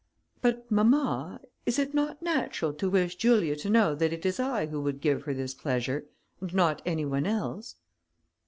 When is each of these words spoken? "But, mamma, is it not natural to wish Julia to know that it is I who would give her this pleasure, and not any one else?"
"But, 0.41 0.65
mamma, 0.71 1.41
is 1.67 1.77
it 1.77 1.93
not 1.93 2.23
natural 2.23 2.73
to 2.73 2.89
wish 2.89 3.17
Julia 3.17 3.55
to 3.57 3.69
know 3.69 3.93
that 3.93 4.11
it 4.11 4.25
is 4.25 4.39
I 4.39 4.65
who 4.65 4.81
would 4.81 4.99
give 4.99 5.21
her 5.25 5.33
this 5.35 5.53
pleasure, 5.53 6.05
and 6.39 6.51
not 6.55 6.81
any 6.87 7.05
one 7.05 7.27
else?" 7.27 7.75